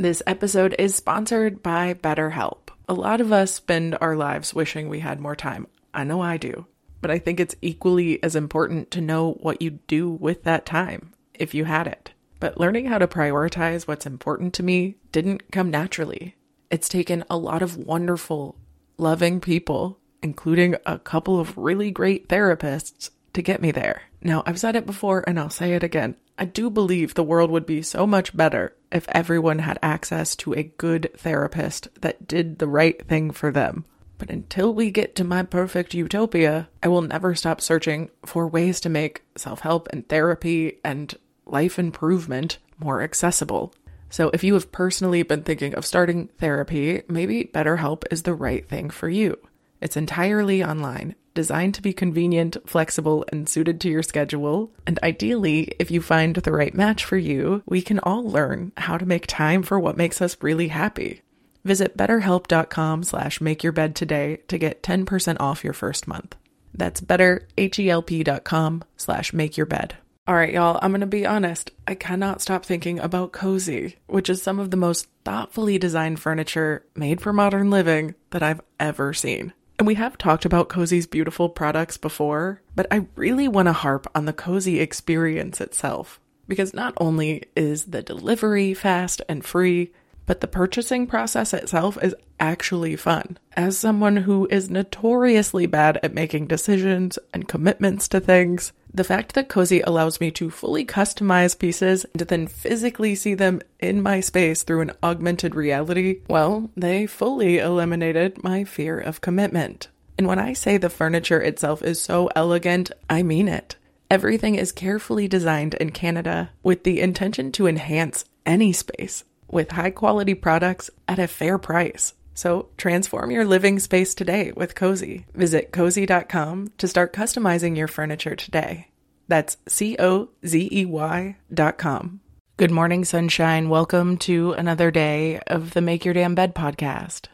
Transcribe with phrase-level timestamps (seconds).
[0.00, 2.70] This episode is sponsored by BetterHelp.
[2.88, 5.66] A lot of us spend our lives wishing we had more time.
[5.92, 6.64] I know I do.
[7.02, 11.12] But I think it's equally as important to know what you'd do with that time,
[11.34, 12.12] if you had it.
[12.38, 16.34] But learning how to prioritize what's important to me didn't come naturally.
[16.70, 18.56] It's taken a lot of wonderful,
[18.96, 24.02] loving people, including a couple of really great therapists, to get me there.
[24.22, 26.16] Now, I've said it before and I'll say it again.
[26.38, 30.54] I do believe the world would be so much better if everyone had access to
[30.54, 33.84] a good therapist that did the right thing for them.
[34.18, 38.80] But until we get to my perfect utopia, I will never stop searching for ways
[38.80, 41.14] to make self help and therapy and
[41.46, 43.74] life improvement more accessible.
[44.10, 48.68] So, if you have personally been thinking of starting therapy, maybe BetterHelp is the right
[48.68, 49.38] thing for you.
[49.80, 54.72] It's entirely online, designed to be convenient, flexible, and suited to your schedule.
[54.86, 58.98] And ideally, if you find the right match for you, we can all learn how
[58.98, 61.22] to make time for what makes us really happy.
[61.64, 66.36] Visit betterhelp.com slash makeyourbed today to get 10% off your first month.
[66.74, 69.92] That's betterhelp.com slash makeyourbed.
[70.26, 71.72] All right, y'all, I'm going to be honest.
[71.88, 76.84] I cannot stop thinking about Cozey, which is some of the most thoughtfully designed furniture
[76.94, 79.52] made for modern living that I've ever seen.
[79.80, 84.06] And we have talked about Cozey's beautiful products before, but I really want to harp
[84.14, 86.20] on the Cozey experience itself.
[86.46, 89.90] Because not only is the delivery fast and free,
[90.26, 93.38] but the purchasing process itself is actually fun.
[93.54, 99.34] As someone who is notoriously bad at making decisions and commitments to things, the fact
[99.34, 104.20] that Cozey allows me to fully customize pieces and then physically see them in my
[104.20, 109.88] space through an augmented reality, well, they fully eliminated my fear of commitment.
[110.18, 113.76] And when I say the furniture itself is so elegant, I mean it.
[114.10, 119.90] Everything is carefully designed in Canada with the intention to enhance any space with high
[119.90, 122.14] quality products at a fair price.
[122.34, 125.24] So transform your living space today with Cozey.
[125.34, 128.88] Visit cozey.com to start customizing your furniture today.
[129.28, 132.20] That's C O Z E Y dot com.
[132.56, 133.68] Good morning, sunshine.
[133.68, 137.26] Welcome to another day of the Make Your Damn Bed podcast.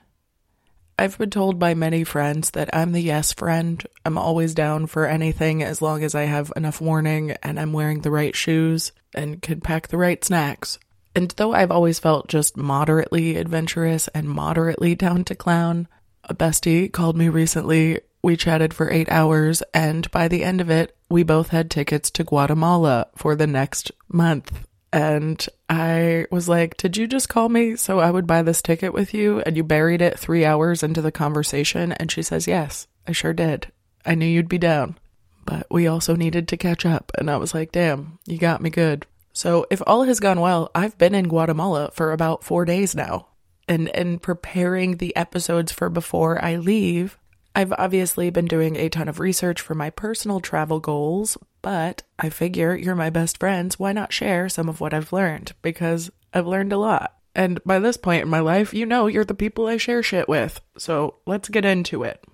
[0.98, 3.84] I've been told by many friends that I'm the yes friend.
[4.04, 8.00] I'm always down for anything as long as I have enough warning and I'm wearing
[8.00, 10.78] the right shoes and can pack the right snacks.
[11.16, 15.88] And though I've always felt just moderately adventurous and moderately down to clown,
[16.24, 18.00] a bestie called me recently.
[18.22, 22.10] We chatted for eight hours, and by the end of it, we both had tickets
[22.10, 24.66] to Guatemala for the next month.
[24.92, 28.92] And I was like, Did you just call me so I would buy this ticket
[28.92, 29.40] with you?
[29.40, 31.92] And you buried it three hours into the conversation.
[31.92, 33.72] And she says, Yes, I sure did.
[34.04, 34.98] I knew you'd be down.
[35.46, 37.10] But we also needed to catch up.
[37.16, 39.06] And I was like, Damn, you got me good.
[39.36, 43.28] So if all has gone well, I've been in Guatemala for about four days now.
[43.68, 47.18] And in preparing the episodes for before I leave,
[47.54, 52.30] I've obviously been doing a ton of research for my personal travel goals, but I
[52.30, 53.78] figure you're my best friends.
[53.78, 55.52] Why not share some of what I've learned?
[55.60, 57.14] Because I've learned a lot.
[57.34, 60.30] And by this point in my life, you know you're the people I share shit
[60.30, 60.62] with.
[60.78, 62.24] So let's get into it.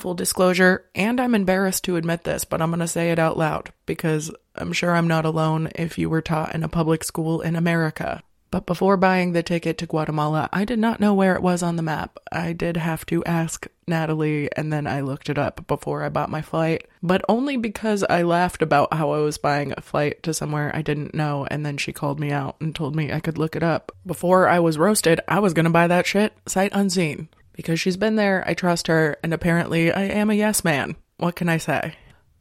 [0.00, 3.36] Full disclosure, and I'm embarrassed to admit this, but I'm going to say it out
[3.36, 7.42] loud because I'm sure I'm not alone if you were taught in a public school
[7.42, 8.22] in America.
[8.50, 11.76] But before buying the ticket to Guatemala, I did not know where it was on
[11.76, 12.18] the map.
[12.32, 16.30] I did have to ask Natalie, and then I looked it up before I bought
[16.30, 20.32] my flight, but only because I laughed about how I was buying a flight to
[20.32, 23.36] somewhere I didn't know, and then she called me out and told me I could
[23.36, 23.92] look it up.
[24.06, 27.28] Before I was roasted, I was gonna buy that shit sight unseen
[27.60, 30.96] because she's been there, I trust her, and apparently I am a yes man.
[31.18, 31.94] What can I say?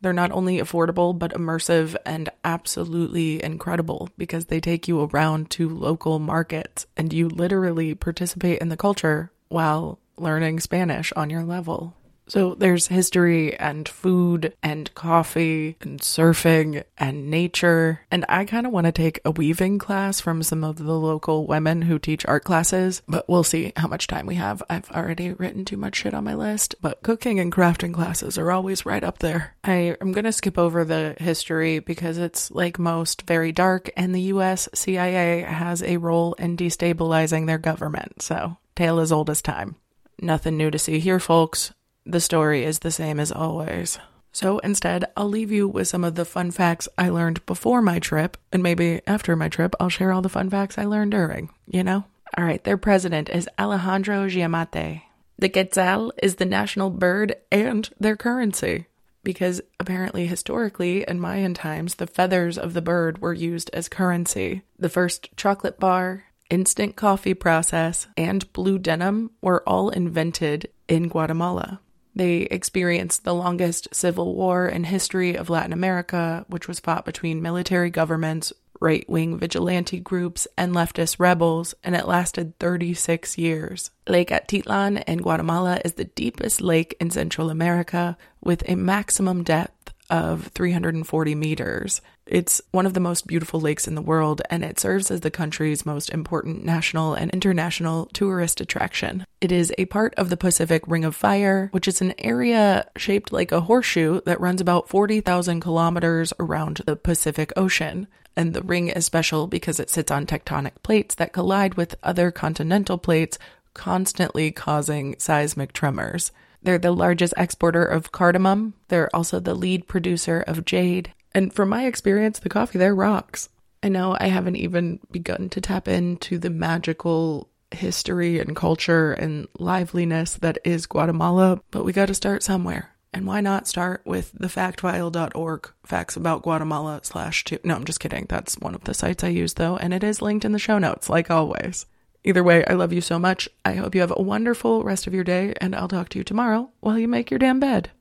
[0.00, 5.68] They're not only affordable, but immersive and absolutely incredible because they take you around to
[5.68, 11.96] local markets and you literally participate in the culture while learning Spanish on your level.
[12.28, 18.00] So there's history and food and coffee and surfing and nature.
[18.10, 21.46] And I kind of want to take a weaving class from some of the local
[21.46, 24.62] women who teach art classes, but we'll see how much time we have.
[24.68, 28.50] I've already written too much shit on my list, but cooking and crafting classes are
[28.50, 29.54] always right up there.
[29.62, 34.14] I am going to skip over the history because it's like most very dark and
[34.14, 38.22] the US CIA has a role in destabilizing their government.
[38.22, 39.76] So, tale as old as time.
[40.20, 41.72] Nothing new to see here, folks.
[42.06, 43.98] The story is the same as always.
[44.30, 47.98] So instead, I'll leave you with some of the fun facts I learned before my
[47.98, 51.50] trip, and maybe after my trip, I'll share all the fun facts I learned during,
[51.66, 52.04] you know?
[52.38, 55.02] All right, their president is Alejandro Giammattei.
[55.38, 58.86] The quetzal is the national bird and their currency
[59.26, 64.62] because apparently historically in Mayan times the feathers of the bird were used as currency.
[64.78, 71.80] The first chocolate bar, instant coffee process, and blue denim were all invented in Guatemala.
[72.16, 77.42] They experienced the longest civil war in history of Latin America, which was fought between
[77.42, 83.90] military governments, right wing vigilante groups, and leftist rebels, and it lasted 36 years.
[84.08, 89.92] Lake Atitlan in Guatemala is the deepest lake in Central America, with a maximum depth
[90.10, 92.00] of 340 meters.
[92.26, 95.30] It's one of the most beautiful lakes in the world, and it serves as the
[95.30, 99.24] country's most important national and international tourist attraction.
[99.40, 103.32] It is a part of the Pacific Ring of Fire, which is an area shaped
[103.32, 108.08] like a horseshoe that runs about 40,000 kilometers around the Pacific Ocean.
[108.36, 112.30] And the ring is special because it sits on tectonic plates that collide with other
[112.30, 113.38] continental plates,
[113.72, 116.32] constantly causing seismic tremors.
[116.62, 118.74] They're the largest exporter of cardamom.
[118.88, 121.12] They're also the lead producer of jade.
[121.34, 123.48] And from my experience, the coffee there rocks.
[123.82, 129.46] I know I haven't even begun to tap into the magical history and culture and
[129.58, 132.90] liveliness that is Guatemala, but we got to start somewhere.
[133.12, 137.58] And why not start with thefactfile.org, facts about Guatemala slash two.
[137.64, 138.26] No, I'm just kidding.
[138.28, 140.78] That's one of the sites I use though, and it is linked in the show
[140.78, 141.86] notes, like always.
[142.26, 143.48] Either way, I love you so much.
[143.64, 146.24] I hope you have a wonderful rest of your day, and I'll talk to you
[146.24, 147.92] tomorrow while you make your damn bed.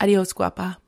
[0.00, 0.78] Adios, guapa.